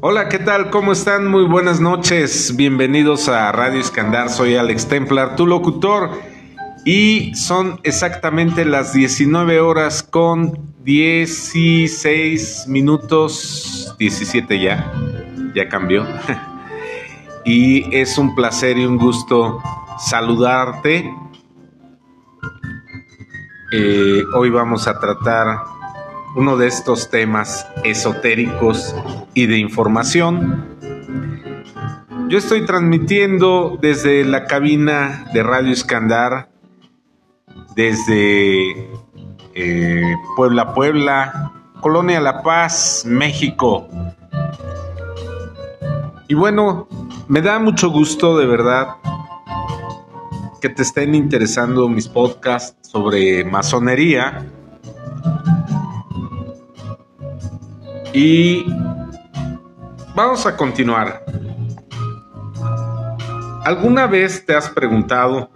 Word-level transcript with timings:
Hola, 0.00 0.28
¿qué 0.28 0.38
tal? 0.38 0.70
¿Cómo 0.70 0.92
están? 0.92 1.26
Muy 1.26 1.44
buenas 1.44 1.80
noches. 1.80 2.54
Bienvenidos 2.56 3.28
a 3.28 3.50
Radio 3.52 3.80
Escandar. 3.80 4.30
Soy 4.30 4.56
Alex 4.56 4.86
Templar, 4.86 5.34
tu 5.34 5.46
locutor. 5.46 6.10
Y 6.84 7.34
son 7.34 7.80
exactamente 7.82 8.64
las 8.64 8.92
19 8.92 9.60
horas 9.60 10.02
con 10.02 10.72
16 10.84 12.66
minutos. 12.68 13.94
17 13.98 14.60
ya. 14.60 14.92
Ya 15.54 15.68
cambió. 15.68 16.06
y 17.44 17.94
es 17.96 18.18
un 18.18 18.34
placer 18.34 18.78
y 18.78 18.86
un 18.86 18.98
gusto 18.98 19.60
saludarte. 19.98 21.12
Eh, 23.72 24.22
hoy 24.34 24.50
vamos 24.50 24.86
a 24.86 24.98
tratar 24.98 25.77
uno 26.36 26.56
de 26.56 26.66
estos 26.66 27.10
temas 27.10 27.66
esotéricos 27.84 28.94
y 29.34 29.46
de 29.46 29.58
información. 29.58 30.66
Yo 32.28 32.38
estoy 32.38 32.66
transmitiendo 32.66 33.78
desde 33.80 34.24
la 34.24 34.44
cabina 34.44 35.24
de 35.32 35.42
Radio 35.42 35.72
Escandar, 35.72 36.50
desde 37.74 38.90
eh, 39.54 40.14
Puebla, 40.36 40.74
Puebla, 40.74 41.52
Colonia 41.80 42.20
La 42.20 42.42
Paz, 42.42 43.04
México. 43.06 43.88
Y 46.28 46.34
bueno, 46.34 46.88
me 47.28 47.40
da 47.40 47.58
mucho 47.58 47.88
gusto 47.88 48.36
de 48.36 48.46
verdad 48.46 48.96
que 50.60 50.68
te 50.68 50.82
estén 50.82 51.14
interesando 51.14 51.88
mis 51.88 52.08
podcasts 52.08 52.90
sobre 52.90 53.44
masonería 53.44 54.44
Y 58.12 58.64
vamos 60.14 60.46
a 60.46 60.56
continuar. 60.56 61.24
¿Alguna 63.64 64.06
vez 64.06 64.44
te 64.46 64.54
has 64.54 64.70
preguntado 64.70 65.50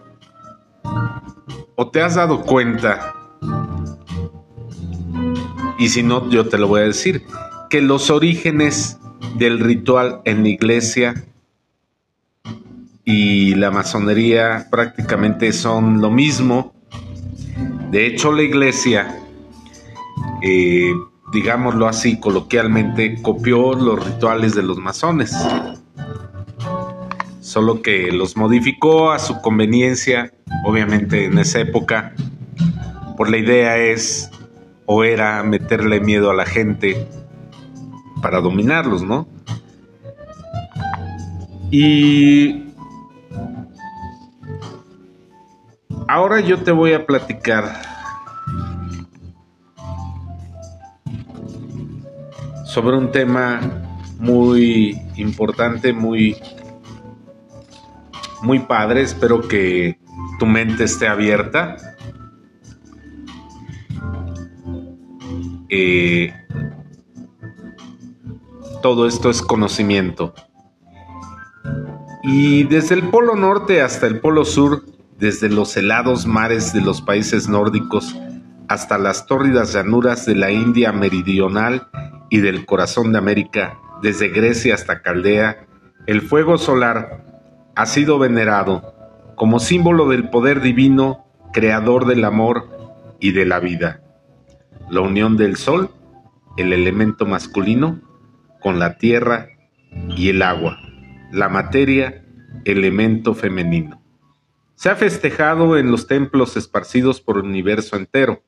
o 1.74 1.90
te 1.90 2.02
has 2.02 2.14
dado 2.16 2.42
cuenta, 2.42 3.14
y 5.78 5.88
si 5.88 6.02
no, 6.02 6.28
yo 6.28 6.46
te 6.48 6.58
lo 6.58 6.68
voy 6.68 6.82
a 6.82 6.84
decir, 6.84 7.24
que 7.70 7.80
los 7.80 8.10
orígenes 8.10 8.98
del 9.36 9.58
ritual 9.58 10.20
en 10.24 10.42
la 10.42 10.50
iglesia 10.50 11.24
y 13.04 13.54
la 13.54 13.70
masonería 13.70 14.68
prácticamente 14.70 15.52
son 15.52 16.00
lo 16.02 16.10
mismo? 16.10 16.74
De 17.90 18.06
hecho, 18.06 18.30
la 18.30 18.42
iglesia 18.42 19.18
eh, 20.42 20.92
digámoslo 21.32 21.88
así 21.88 22.20
coloquialmente, 22.20 23.20
copió 23.22 23.74
los 23.74 24.04
rituales 24.04 24.54
de 24.54 24.62
los 24.62 24.78
masones, 24.78 25.34
solo 27.40 27.82
que 27.82 28.12
los 28.12 28.36
modificó 28.36 29.10
a 29.12 29.18
su 29.18 29.40
conveniencia, 29.40 30.32
obviamente 30.64 31.24
en 31.24 31.38
esa 31.38 31.60
época, 31.60 32.14
por 33.16 33.30
la 33.30 33.38
idea 33.38 33.78
es 33.78 34.30
o 34.86 35.04
era 35.04 35.42
meterle 35.42 36.00
miedo 36.00 36.30
a 36.30 36.34
la 36.34 36.44
gente 36.44 37.08
para 38.20 38.40
dominarlos, 38.40 39.02
¿no? 39.02 39.26
Y 41.70 42.66
ahora 46.08 46.40
yo 46.40 46.58
te 46.58 46.72
voy 46.72 46.92
a 46.92 47.06
platicar 47.06 47.91
sobre 52.72 52.96
un 52.96 53.12
tema 53.12 53.60
muy 54.18 54.98
importante, 55.16 55.92
muy, 55.92 56.36
muy 58.40 58.60
padre. 58.60 59.02
Espero 59.02 59.46
que 59.46 59.98
tu 60.38 60.46
mente 60.46 60.84
esté 60.84 61.06
abierta. 61.06 61.76
Eh, 65.68 66.32
todo 68.80 69.06
esto 69.06 69.28
es 69.28 69.42
conocimiento. 69.42 70.32
Y 72.22 72.64
desde 72.64 72.94
el 72.94 73.02
Polo 73.10 73.36
Norte 73.36 73.82
hasta 73.82 74.06
el 74.06 74.18
Polo 74.18 74.46
Sur, 74.46 74.86
desde 75.18 75.50
los 75.50 75.76
helados 75.76 76.26
mares 76.26 76.72
de 76.72 76.80
los 76.80 77.02
países 77.02 77.50
nórdicos 77.50 78.16
hasta 78.68 78.96
las 78.96 79.26
tórridas 79.26 79.74
llanuras 79.74 80.24
de 80.24 80.36
la 80.36 80.50
India 80.50 80.90
meridional 80.92 81.88
y 82.32 82.40
del 82.40 82.64
corazón 82.64 83.12
de 83.12 83.18
América, 83.18 83.78
desde 84.00 84.30
Grecia 84.30 84.74
hasta 84.74 85.02
Caldea, 85.02 85.66
el 86.06 86.22
fuego 86.22 86.56
solar 86.56 87.26
ha 87.76 87.84
sido 87.84 88.18
venerado 88.18 88.94
como 89.36 89.60
símbolo 89.60 90.08
del 90.08 90.30
poder 90.30 90.62
divino, 90.62 91.26
creador 91.52 92.06
del 92.06 92.24
amor 92.24 92.70
y 93.20 93.32
de 93.32 93.44
la 93.44 93.60
vida. 93.60 94.02
La 94.88 95.02
unión 95.02 95.36
del 95.36 95.56
sol, 95.56 95.90
el 96.56 96.72
elemento 96.72 97.26
masculino, 97.26 98.00
con 98.62 98.78
la 98.78 98.96
tierra 98.96 99.48
y 100.16 100.30
el 100.30 100.40
agua, 100.40 100.78
la 101.32 101.50
materia, 101.50 102.24
elemento 102.64 103.34
femenino. 103.34 104.02
Se 104.74 104.88
ha 104.88 104.96
festejado 104.96 105.76
en 105.76 105.90
los 105.90 106.06
templos 106.06 106.56
esparcidos 106.56 107.20
por 107.20 107.36
el 107.36 107.44
universo 107.44 107.96
entero 107.96 108.42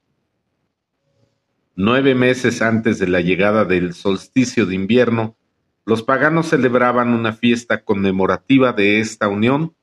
Nueve 1.77 2.15
meses 2.15 2.63
antes 2.63 3.01
de 3.01 3.09
la 3.09 3.21
llegada 3.21 3.65
del 3.65 3.95
solsticio 3.95 4.65
de 4.65 4.77
invierno, 4.77 5.37
los 5.85 6.05
paganos 6.05 6.49
celebraban 6.49 7.09
una 7.13 7.33
fiesta 7.33 7.83
conmemorativa 7.83 8.73
de 8.73 9.01
esta 9.01 9.27
unión, 9.27 9.75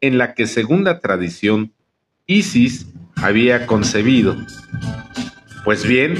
en 0.00 0.16
la 0.16 0.32
que, 0.32 0.46
según 0.46 0.84
la 0.84 1.00
tradición, 1.00 1.74
Isis 2.24 2.86
había 3.16 3.66
concebido. 3.66 4.34
Pues 5.62 5.86
bien, 5.86 6.14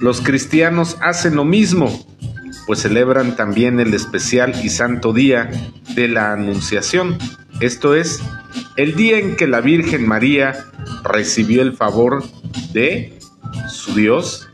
los 0.00 0.20
cristianos 0.20 0.96
hacen 1.00 1.34
lo 1.34 1.44
mismo, 1.44 1.90
pues 2.68 2.82
celebran 2.82 3.34
también 3.34 3.80
el 3.80 3.92
especial 3.92 4.54
y 4.62 4.68
santo 4.68 5.12
día 5.12 5.50
de 5.96 6.06
la 6.06 6.32
Anunciación, 6.32 7.18
esto 7.60 7.96
es, 7.96 8.22
el 8.76 8.94
día 8.94 9.18
en 9.18 9.34
que 9.34 9.48
la 9.48 9.60
Virgen 9.60 10.06
María 10.06 10.54
recibió 11.02 11.62
el 11.62 11.72
favor 11.72 12.22
de 12.72 13.15
Dios 13.94 14.48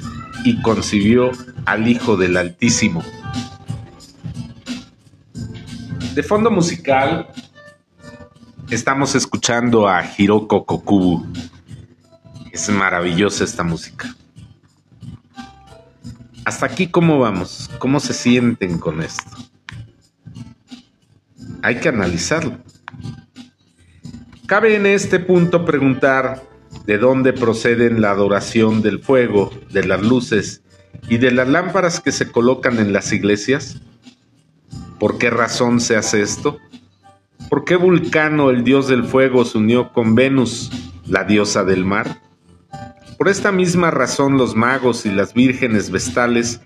y 0.44 0.60
concibió 0.62 1.30
al 1.64 1.88
Hijo 1.88 2.16
del 2.16 2.36
Altísimo. 2.36 3.02
De 6.14 6.22
fondo 6.22 6.50
musical 6.50 7.28
estamos 8.70 9.14
escuchando 9.14 9.88
a 9.88 10.02
Hiroko 10.16 10.66
Kokubu. 10.66 11.26
Es 12.50 12.68
maravillosa 12.68 13.44
esta 13.44 13.62
música. 13.62 14.14
Hasta 16.44 16.66
aquí 16.66 16.88
cómo 16.88 17.18
vamos, 17.18 17.70
cómo 17.78 18.00
se 18.00 18.12
sienten 18.12 18.78
con 18.78 19.00
esto. 19.00 19.36
Hay 21.62 21.76
que 21.80 21.88
analizarlo. 21.88 22.58
Cabe 24.46 24.76
en 24.76 24.86
este 24.86 25.18
punto 25.18 25.64
preguntar 25.64 26.42
de 26.86 26.98
dónde 26.98 27.32
proceden 27.32 28.00
la 28.00 28.10
adoración 28.10 28.82
del 28.82 28.98
fuego, 28.98 29.50
de 29.70 29.84
las 29.84 30.02
luces 30.02 30.62
y 31.08 31.18
de 31.18 31.30
las 31.30 31.48
lámparas 31.48 32.00
que 32.00 32.12
se 32.12 32.30
colocan 32.30 32.78
en 32.78 32.92
las 32.92 33.12
iglesias? 33.12 33.80
¿Por 34.98 35.18
qué 35.18 35.30
razón 35.30 35.80
se 35.80 35.96
hace 35.96 36.22
esto? 36.22 36.58
¿Por 37.48 37.64
qué 37.64 37.76
Vulcano, 37.76 38.50
el 38.50 38.64
dios 38.64 38.88
del 38.88 39.04
fuego, 39.04 39.44
se 39.44 39.58
unió 39.58 39.92
con 39.92 40.14
Venus, 40.14 40.70
la 41.06 41.24
diosa 41.24 41.64
del 41.64 41.84
mar? 41.84 42.20
Por 43.18 43.28
esta 43.28 43.52
misma 43.52 43.90
razón 43.90 44.36
los 44.36 44.56
magos 44.56 45.06
y 45.06 45.10
las 45.10 45.34
vírgenes 45.34 45.90
vestales 45.90 46.60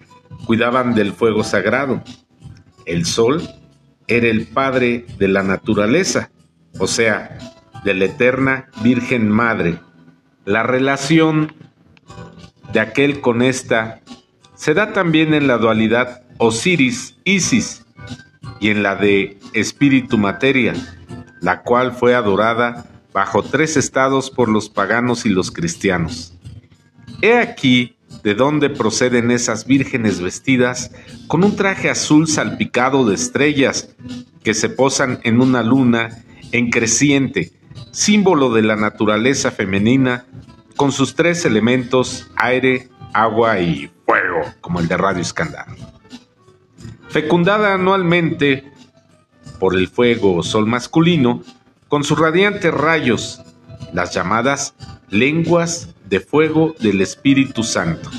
cuidaban 0.47 0.94
del 0.94 1.12
fuego 1.12 1.44
sagrado. 1.44 2.02
El 2.85 3.05
sol 3.05 3.43
era 4.06 4.29
el 4.29 4.46
padre 4.46 5.06
de 5.19 5.29
la 5.29 5.43
naturaleza, 5.43 6.31
o 6.79 6.87
sea, 6.87 7.38
de 7.85 7.94
la 7.94 8.05
eterna 8.06 8.69
Virgen 8.82 9.29
Madre, 9.29 9.79
la 10.46 10.62
relación 10.62 11.52
de 12.72 12.81
aquel 12.81 13.20
con 13.20 13.43
esta 13.43 14.00
se 14.54 14.72
da 14.72 14.93
también 14.93 15.34
en 15.34 15.48
la 15.48 15.58
dualidad 15.58 16.22
Osiris-Isis 16.38 17.84
y 18.60 18.70
en 18.70 18.82
la 18.82 18.94
de 18.94 19.38
espíritu-materia, 19.52 20.75
la 21.43 21.62
cual 21.62 21.93
fue 21.93 22.14
adorada 22.14 22.87
bajo 23.12 23.43
tres 23.43 23.76
estados 23.76 24.31
por 24.31 24.48
los 24.48 24.70
paganos 24.70 25.26
y 25.26 25.31
los 25.31 25.50
cristianos. 25.50 26.32
He 27.22 27.37
aquí 27.37 27.96
de 28.22 28.34
dónde 28.34 28.70
proceden 28.70 29.32
esas 29.32 29.66
vírgenes 29.66 30.20
vestidas 30.20 30.93
con 31.26 31.43
un 31.43 31.56
traje 31.56 31.90
azul 31.90 32.28
salpicado 32.28 33.04
de 33.04 33.16
estrellas 33.16 33.96
que 34.44 34.54
se 34.54 34.69
posan 34.69 35.19
en 35.25 35.40
una 35.40 35.64
luna 35.64 36.22
en 36.52 36.70
creciente 36.70 37.52
símbolo 37.90 38.52
de 38.52 38.62
la 38.62 38.76
naturaleza 38.76 39.50
femenina, 39.50 40.26
con 40.76 40.93
sus 40.93 41.14
tres 41.14 41.44
elementos, 41.44 42.31
aire, 42.37 42.88
agua 43.14 43.61
y 43.61 43.90
fuego, 44.05 44.43
como 44.61 44.81
el 44.81 44.88
de 44.88 44.96
Radio 44.96 45.23
Escandar. 45.23 45.67
fecundada 47.08 47.73
anualmente 47.73 48.70
por 49.58 49.75
el 49.75 49.88
fuego 49.88 50.34
o 50.37 50.43
sol 50.43 50.67
masculino, 50.67 51.43
con 51.88 52.05
sus 52.05 52.19
radiantes 52.19 52.75
rayos, 52.75 53.40
las 53.94 54.12
llamadas 54.12 54.75
lenguas 55.08 55.94
de 56.08 56.20
fuego 56.20 56.75
del 56.79 57.00
Espíritu 57.00 57.62
Santo. 57.62 58.11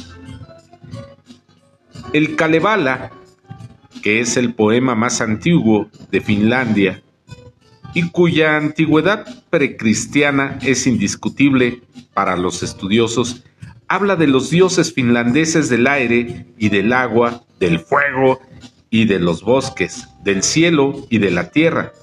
El 2.13 2.35
Kalevala, 2.35 3.11
que 4.01 4.21
es 4.21 4.37
el 4.37 4.53
poema 4.53 4.95
más 4.95 5.21
antiguo 5.21 5.89
de 6.09 6.21
Finlandia 6.21 7.03
y 7.93 8.09
cuya 8.09 8.57
antigüedad 8.57 9.25
precristiana 9.49 10.59
es 10.61 10.87
indiscutible 10.87 11.81
para 12.13 12.35
los 12.35 12.63
estudiosos, 12.63 13.43
habla 13.87 14.15
de 14.15 14.27
los 14.27 14.49
dioses 14.49 14.93
finlandeses 14.93 15.69
del 15.69 15.87
aire 15.87 16.45
y 16.57 16.69
del 16.69 16.93
agua, 16.93 17.43
del 17.59 17.79
fuego 17.79 18.39
y 18.89 19.05
de 19.05 19.19
los 19.19 19.43
bosques, 19.43 20.07
del 20.23 20.43
cielo 20.43 21.05
y 21.09 21.19
de 21.19 21.31
la 21.31 21.51
tierra. 21.51 21.93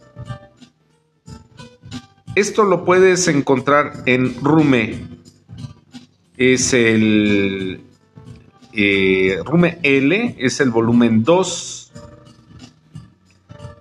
Esto 2.35 2.65
lo 2.65 2.85
puedes 2.85 3.29
encontrar 3.29 4.03
en 4.07 4.35
Rume. 4.43 5.07
Es 6.37 6.73
el 6.73 7.81
eh, 8.73 9.39
Rume 9.45 9.79
L, 9.85 10.35
es 10.39 10.59
el 10.61 10.71
volumen 10.71 11.23
2, 11.23 11.84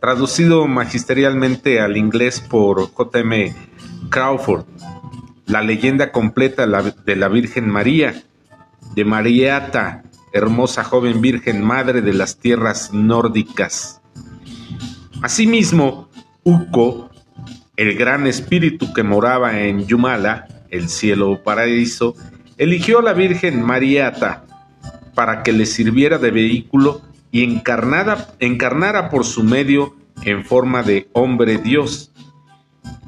traducido 0.04 0.68
magisterialmente 0.68 1.80
al 1.80 1.96
inglés 1.96 2.42
por 2.42 2.92
J.M. 2.92 3.56
Crawford. 4.10 4.66
La 5.46 5.62
leyenda 5.62 6.12
completa 6.12 6.68
de 7.06 7.16
la 7.16 7.30
Virgen 7.30 7.70
María, 7.70 8.22
de 8.96 9.06
Mariata, 9.06 10.04
hermosa 10.34 10.84
joven 10.84 11.22
virgen 11.22 11.64
madre 11.64 12.02
de 12.02 12.12
las 12.12 12.38
tierras 12.38 12.92
nórdicas. 12.92 14.02
Asimismo, 15.22 16.10
Uko, 16.44 17.10
el 17.78 17.96
gran 17.96 18.28
espíritu 18.28 18.92
que 18.92 19.04
moraba 19.04 19.62
en 19.62 19.88
Yumala, 19.88 20.50
el 20.70 20.90
cielo 20.90 21.32
o 21.32 21.44
paraíso, 21.44 22.14
eligió 22.58 23.00
a 23.00 23.04
la 23.04 23.14
Virgen 23.14 23.64
Mariata 23.64 24.44
para 25.16 25.44
que 25.44 25.54
le 25.54 25.66
sirviera 25.66 26.18
de 26.18 26.32
vehículo 26.32 27.02
y 27.34 27.44
encarnada, 27.44 28.36
encarnara 28.40 29.10
por 29.10 29.26
su 29.26 29.44
medio 29.44 29.96
en 30.22 30.46
forma 30.46 30.84
de 30.84 31.10
hombre 31.14 31.58
Dios. 31.58 32.14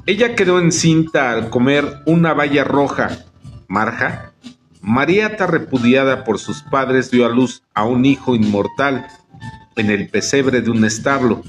Ella 0.04 0.34
quedó 0.34 0.58
encinta 0.58 1.30
al 1.30 1.48
comer 1.48 2.02
una 2.06 2.34
valla 2.34 2.64
roja, 2.64 3.24
marja, 3.68 4.32
Mariata, 4.82 5.46
repudiada 5.46 6.22
por 6.22 6.38
sus 6.38 6.62
padres, 6.62 7.10
dio 7.10 7.24
a 7.24 7.28
luz 7.28 7.62
a 7.74 7.84
un 7.84 8.04
hijo 8.04 8.36
inmortal 8.36 9.06
en 9.74 9.90
el 9.90 10.08
pesebre 10.08 10.60
de 10.60 10.70
un 10.70 10.84
establo, 10.84 11.42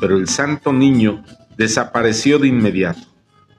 pero 0.00 0.16
el 0.16 0.28
santo 0.28 0.72
niño 0.72 1.24
desapareció 1.56 2.38
de 2.38 2.48
inmediato. 2.48 3.00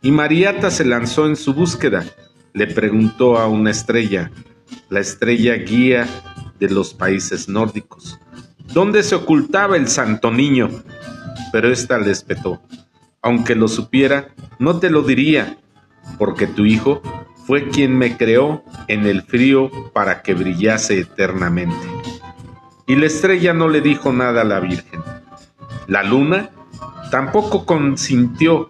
Y 0.02 0.12
Mariata 0.12 0.72
se 0.72 0.86
lanzó 0.86 1.26
en 1.26 1.36
su 1.36 1.54
búsqueda. 1.54 2.06
Le 2.54 2.68
preguntó 2.68 3.38
a 3.38 3.48
una 3.48 3.72
estrella, 3.72 4.32
la 4.90 5.00
estrella 5.00 5.56
guía 5.56 6.08
de 6.60 6.70
los 6.70 6.94
países 6.94 7.50
nórdicos, 7.50 8.20
¿dónde 8.74 9.04
se 9.04 9.16
ocultaba 9.16 9.78
el 9.78 9.88
santo 9.88 10.32
niño? 10.32 10.70
Pero 11.52 11.72
ésta 11.72 11.98
le 11.98 12.12
espetó, 12.12 12.62
aunque 13.22 13.56
lo 13.56 13.68
supiera, 13.68 14.30
no 14.60 14.80
te 14.80 14.90
lo 14.90 15.02
diría, 15.04 15.58
porque 16.18 16.48
tu 16.48 16.66
hijo 16.66 17.02
fue 17.46 17.70
quien 17.70 17.98
me 17.98 18.18
creó 18.18 18.64
en 18.88 19.06
el 19.06 19.24
frío 19.24 19.70
para 19.94 20.22
que 20.22 20.34
brillase 20.34 21.00
eternamente. 21.00 21.88
Y 22.88 22.96
la 22.96 23.08
estrella 23.08 23.54
no 23.54 23.68
le 23.68 23.82
dijo 23.82 24.12
nada 24.14 24.42
a 24.42 24.46
la 24.46 24.60
Virgen. 24.60 25.02
La 25.88 26.04
luna 26.04 26.50
tampoco 27.10 27.66
consintió 27.66 28.70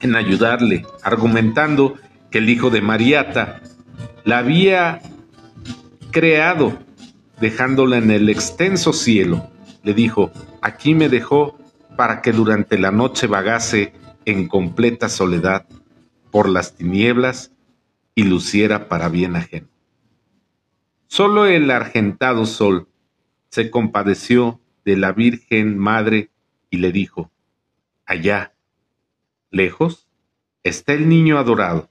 en 0.00 0.16
ayudarle, 0.16 0.86
argumentando 1.02 1.94
que 2.30 2.38
el 2.38 2.48
hijo 2.48 2.70
de 2.70 2.80
Mariata 2.80 3.60
la 4.24 4.38
había 4.38 5.00
creado, 6.10 6.78
dejándola 7.40 7.98
en 7.98 8.10
el 8.10 8.28
extenso 8.28 8.92
cielo. 8.92 9.48
Le 9.82 9.94
dijo, 9.94 10.30
aquí 10.60 10.94
me 10.94 11.08
dejó 11.08 11.58
para 11.96 12.22
que 12.22 12.32
durante 12.32 12.78
la 12.78 12.90
noche 12.90 13.26
vagase 13.26 13.92
en 14.24 14.48
completa 14.48 15.08
soledad 15.08 15.66
por 16.30 16.48
las 16.48 16.76
tinieblas 16.76 17.52
y 18.14 18.24
luciera 18.24 18.88
para 18.88 19.08
bien 19.08 19.36
ajeno. 19.36 19.68
Solo 21.06 21.46
el 21.46 21.70
argentado 21.70 22.44
sol 22.44 22.88
se 23.48 23.70
compadeció 23.70 24.60
de 24.84 24.96
la 24.96 25.12
Virgen 25.12 25.78
Madre 25.78 26.30
y 26.70 26.78
le 26.78 26.92
dijo, 26.92 27.30
Allá, 28.04 28.54
lejos, 29.50 30.08
está 30.62 30.92
el 30.92 31.08
niño 31.08 31.38
adorado. 31.38 31.88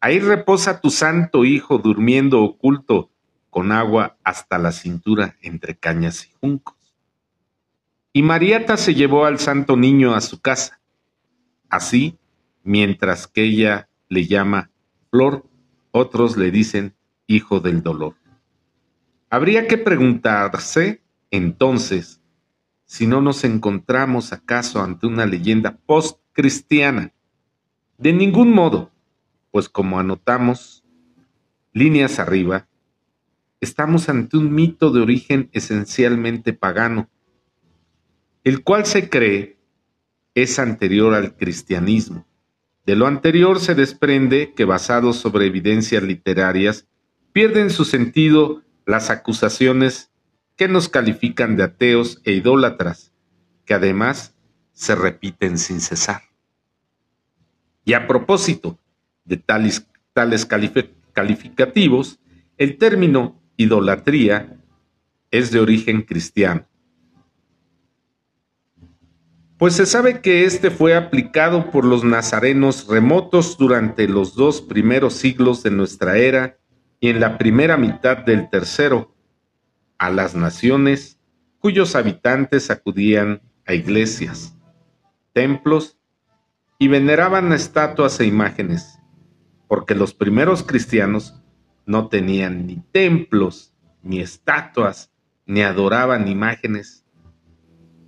Ahí 0.00 0.18
reposa 0.20 0.80
tu 0.80 0.90
santo 0.90 1.44
Hijo 1.44 1.78
durmiendo 1.78 2.42
oculto 2.42 3.10
con 3.58 3.72
agua 3.72 4.16
hasta 4.22 4.56
la 4.56 4.70
cintura 4.70 5.34
entre 5.42 5.76
cañas 5.76 6.24
y 6.24 6.30
juncos. 6.40 6.76
Y 8.12 8.22
Mariata 8.22 8.76
se 8.76 8.94
llevó 8.94 9.24
al 9.24 9.40
santo 9.40 9.76
niño 9.76 10.14
a 10.14 10.20
su 10.20 10.40
casa. 10.40 10.80
Así, 11.68 12.20
mientras 12.62 13.26
que 13.26 13.42
ella 13.42 13.88
le 14.08 14.28
llama 14.28 14.70
Flor, 15.10 15.44
otros 15.90 16.36
le 16.36 16.52
dicen 16.52 16.94
hijo 17.26 17.58
del 17.58 17.82
dolor. 17.82 18.14
Habría 19.28 19.66
que 19.66 19.76
preguntarse, 19.76 21.02
entonces, 21.32 22.20
si 22.84 23.08
no 23.08 23.20
nos 23.20 23.42
encontramos 23.42 24.32
acaso 24.32 24.80
ante 24.80 25.08
una 25.08 25.26
leyenda 25.26 25.78
post-cristiana. 25.84 27.12
De 27.96 28.12
ningún 28.12 28.52
modo, 28.52 28.92
pues 29.50 29.68
como 29.68 29.98
anotamos 29.98 30.84
líneas 31.72 32.20
arriba, 32.20 32.67
estamos 33.60 34.08
ante 34.08 34.36
un 34.36 34.54
mito 34.54 34.90
de 34.90 35.00
origen 35.00 35.50
esencialmente 35.52 36.52
pagano, 36.52 37.08
el 38.44 38.62
cual 38.62 38.86
se 38.86 39.08
cree 39.08 39.58
es 40.34 40.58
anterior 40.58 41.14
al 41.14 41.36
cristianismo 41.36 42.28
de 42.88 42.96
lo 42.96 43.06
anterior 43.06 43.60
se 43.60 43.74
desprende 43.74 44.54
que 44.54 44.64
basados 44.64 45.16
sobre 45.16 45.44
evidencias 45.44 46.02
literarias, 46.02 46.86
pierden 47.34 47.68
su 47.68 47.84
sentido 47.84 48.62
las 48.86 49.10
acusaciones 49.10 50.10
que 50.56 50.68
nos 50.68 50.88
califican 50.88 51.54
de 51.54 51.64
ateos 51.64 52.22
e 52.24 52.32
idólatras, 52.32 53.12
que 53.66 53.74
además 53.74 54.34
se 54.72 54.94
repiten 54.94 55.58
sin 55.58 55.82
cesar. 55.82 56.22
Y 57.84 57.92
a 57.92 58.06
propósito 58.06 58.78
de 59.26 59.36
tales, 59.36 59.86
tales 60.14 60.46
calificativos, 60.46 62.20
el 62.56 62.78
término 62.78 63.38
idolatría 63.58 64.56
es 65.30 65.50
de 65.50 65.60
origen 65.60 66.02
cristiano. 66.02 66.66
Pues 69.58 69.74
se 69.74 69.86
sabe 69.86 70.20
que 70.22 70.44
este 70.44 70.70
fue 70.70 70.96
aplicado 70.96 71.72
por 71.72 71.84
los 71.84 72.04
nazarenos 72.04 72.86
remotos 72.86 73.58
durante 73.58 74.06
los 74.06 74.36
dos 74.36 74.62
primeros 74.62 75.14
siglos 75.14 75.64
de 75.64 75.72
nuestra 75.72 76.16
era 76.16 76.56
y 77.00 77.08
en 77.08 77.18
la 77.18 77.36
primera 77.36 77.76
mitad 77.76 78.18
del 78.18 78.48
tercero, 78.48 79.14
a 79.98 80.10
las 80.10 80.36
naciones 80.36 81.18
cuyos 81.58 81.96
habitantes 81.96 82.70
acudían 82.70 83.42
a 83.66 83.74
iglesias, 83.74 84.56
templos 85.32 85.98
y 86.78 86.86
veneraban 86.86 87.52
estatuas 87.52 88.20
e 88.20 88.26
imágenes, 88.26 89.00
porque 89.66 89.96
los 89.96 90.14
primeros 90.14 90.62
cristianos 90.62 91.42
no 91.88 92.08
tenían 92.08 92.66
ni 92.66 92.76
templos, 92.92 93.72
ni 94.02 94.20
estatuas, 94.20 95.10
ni 95.46 95.62
adoraban 95.62 96.28
imágenes, 96.28 97.02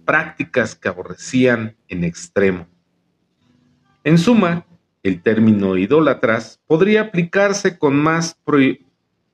prácticas 0.04 0.74
que 0.74 0.88
aborrecían 0.88 1.74
en 1.88 2.04
extremo. 2.04 2.68
En 4.04 4.18
suma, 4.18 4.66
el 5.02 5.22
término 5.22 5.78
idólatras 5.78 6.60
podría 6.66 7.00
aplicarse 7.00 7.78
con 7.78 7.96
más 7.96 8.38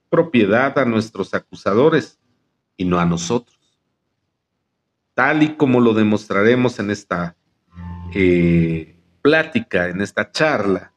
propiedad 0.09 0.79
a 0.79 0.85
nuestros 0.85 1.35
acusadores 1.35 2.21
y 2.77 2.85
no 2.85 3.01
a 3.01 3.05
nosotros. 3.05 3.59
Tal 5.15 5.43
y 5.43 5.57
como 5.57 5.81
lo 5.81 5.93
demostraremos 5.93 6.79
en 6.79 6.93
esta 6.93 7.37
eh, 8.15 8.97
plática, 9.23 9.89
en 9.89 10.03
esta 10.03 10.31
charla, 10.31 10.93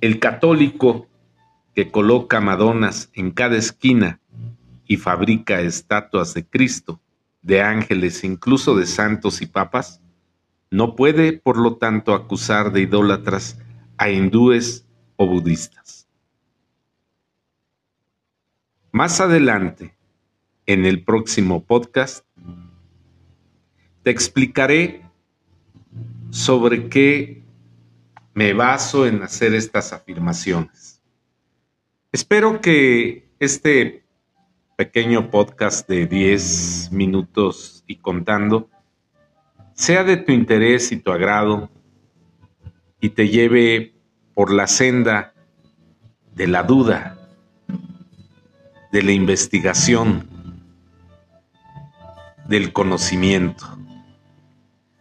el 0.00 0.18
católico 0.18 1.09
que 1.80 1.90
coloca 1.90 2.42
madonas 2.42 3.08
en 3.14 3.30
cada 3.30 3.56
esquina 3.56 4.20
y 4.86 4.98
fabrica 4.98 5.62
estatuas 5.62 6.34
de 6.34 6.44
Cristo 6.44 7.00
de 7.40 7.62
ángeles, 7.62 8.22
incluso 8.22 8.76
de 8.76 8.84
santos 8.84 9.40
y 9.40 9.46
papas, 9.46 10.02
no 10.70 10.94
puede, 10.94 11.32
por 11.32 11.56
lo 11.56 11.76
tanto, 11.76 12.12
acusar 12.12 12.70
de 12.70 12.82
idólatras 12.82 13.58
a 13.96 14.10
hindúes 14.10 14.86
o 15.16 15.26
budistas. 15.26 16.06
Más 18.92 19.18
adelante, 19.22 19.96
en 20.66 20.84
el 20.84 21.02
próximo 21.02 21.64
podcast, 21.64 22.26
te 24.02 24.10
explicaré 24.10 25.06
sobre 26.28 26.90
qué 26.90 27.42
me 28.34 28.52
baso 28.52 29.06
en 29.06 29.22
hacer 29.22 29.54
estas 29.54 29.94
afirmaciones. 29.94 30.89
Espero 32.12 32.60
que 32.60 33.30
este 33.38 34.02
pequeño 34.76 35.30
podcast 35.30 35.88
de 35.88 36.08
10 36.08 36.90
minutos 36.90 37.84
y 37.86 37.98
contando 37.98 38.68
sea 39.74 40.02
de 40.02 40.16
tu 40.16 40.32
interés 40.32 40.90
y 40.90 40.96
tu 40.96 41.12
agrado 41.12 41.70
y 43.00 43.10
te 43.10 43.28
lleve 43.28 43.94
por 44.34 44.52
la 44.52 44.66
senda 44.66 45.34
de 46.34 46.48
la 46.48 46.64
duda, 46.64 47.16
de 48.90 49.04
la 49.04 49.12
investigación, 49.12 50.28
del 52.48 52.72
conocimiento. 52.72 53.66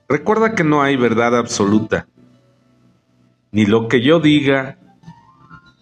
Recuerda 0.08 0.54
que 0.54 0.64
no 0.64 0.84
hay 0.84 0.96
verdad 0.96 1.36
absoluta. 1.36 2.08
Ni 3.52 3.66
lo 3.66 3.88
que 3.88 4.00
yo 4.04 4.20
diga, 4.20 4.78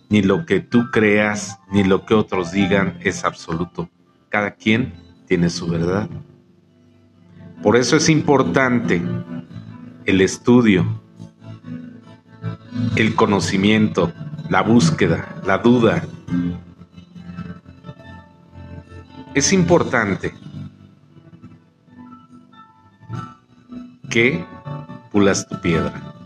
ni 0.09 0.21
lo 0.21 0.45
que 0.45 0.59
tú 0.59 0.89
creas, 0.91 1.59
ni 1.71 1.83
lo 1.83 2.05
que 2.05 2.13
otros 2.13 2.51
digan 2.51 2.97
es 3.01 3.25
absoluto. 3.25 3.89
Cada 4.29 4.51
quien 4.51 4.93
tiene 5.27 5.49
su 5.49 5.67
verdad. 5.67 6.09
Por 7.61 7.75
eso 7.75 7.97
es 7.97 8.07
importante 8.07 9.01
el 10.05 10.21
estudio, 10.21 10.85
el 12.95 13.15
conocimiento, 13.15 14.13
la 14.49 14.61
búsqueda, 14.61 15.35
la 15.45 15.57
duda. 15.57 16.03
Es 19.33 19.51
importante 19.51 20.33
que 24.09 24.45
pulas 25.11 25.47
tu 25.47 25.59
piedra. 25.59 26.16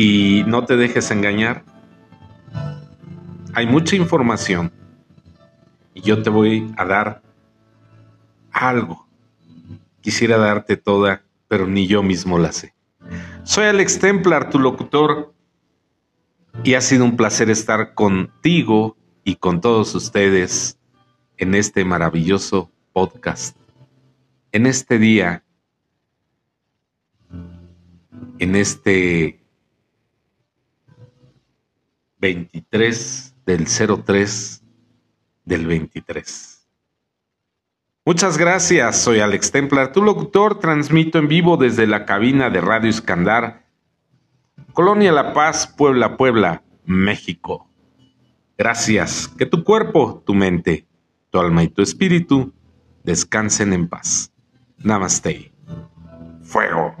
Y 0.00 0.44
no 0.46 0.64
te 0.64 0.76
dejes 0.76 1.10
engañar. 1.10 1.64
Hay 3.52 3.66
mucha 3.66 3.96
información 3.96 4.70
y 5.92 6.02
yo 6.02 6.22
te 6.22 6.30
voy 6.30 6.72
a 6.76 6.84
dar 6.84 7.20
algo. 8.52 9.08
Quisiera 10.00 10.38
darte 10.38 10.76
toda, 10.76 11.24
pero 11.48 11.66
ni 11.66 11.88
yo 11.88 12.04
mismo 12.04 12.38
la 12.38 12.52
sé. 12.52 12.74
Soy 13.42 13.64
Alex 13.64 13.98
Templar, 13.98 14.50
tu 14.50 14.60
locutor, 14.60 15.34
y 16.62 16.74
ha 16.74 16.80
sido 16.80 17.04
un 17.04 17.16
placer 17.16 17.50
estar 17.50 17.94
contigo 17.94 18.96
y 19.24 19.34
con 19.34 19.60
todos 19.60 19.96
ustedes 19.96 20.78
en 21.38 21.56
este 21.56 21.84
maravilloso 21.84 22.70
podcast. 22.92 23.56
En 24.52 24.66
este 24.66 25.00
día, 25.00 25.42
en 28.38 28.54
este 28.54 29.37
23 32.18 33.34
del 33.46 33.66
03 33.66 34.62
del 35.44 35.66
23. 35.66 36.68
Muchas 38.04 38.38
gracias, 38.38 38.96
soy 38.96 39.20
Alex 39.20 39.50
Templar, 39.50 39.92
tu 39.92 40.02
locutor, 40.02 40.58
transmito 40.58 41.18
en 41.18 41.28
vivo 41.28 41.56
desde 41.56 41.86
la 41.86 42.06
cabina 42.06 42.48
de 42.48 42.60
Radio 42.60 42.88
Escandar, 42.88 43.66
Colonia 44.72 45.12
La 45.12 45.34
Paz, 45.34 45.66
Puebla, 45.66 46.16
Puebla, 46.16 46.62
México. 46.84 47.68
Gracias, 48.56 49.28
que 49.28 49.44
tu 49.44 49.62
cuerpo, 49.62 50.22
tu 50.24 50.34
mente, 50.34 50.86
tu 51.30 51.38
alma 51.38 51.62
y 51.62 51.68
tu 51.68 51.82
espíritu 51.82 52.52
descansen 53.04 53.72
en 53.72 53.88
paz. 53.88 54.32
Namaste. 54.78 55.52
Fuego. 56.42 56.94